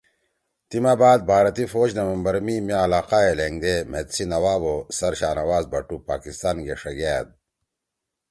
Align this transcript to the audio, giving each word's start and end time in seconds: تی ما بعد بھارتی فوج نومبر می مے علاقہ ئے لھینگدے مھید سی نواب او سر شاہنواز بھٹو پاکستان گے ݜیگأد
تی 0.69 0.77
ما 0.83 0.93
بعد 1.01 1.19
بھارتی 1.29 1.65
فوج 1.73 1.89
نومبر 1.97 2.35
می 2.45 2.55
مے 2.67 2.73
علاقہ 2.85 3.17
ئے 3.25 3.31
لھینگدے 3.37 3.75
مھید 3.91 4.07
سی 4.15 4.23
نواب 4.31 4.61
او 4.69 4.75
سر 4.97 5.13
شاہنواز 5.19 5.63
بھٹو 5.71 5.97
پاکستان 6.09 6.57
گے 6.65 6.75
ݜیگأد 6.81 7.27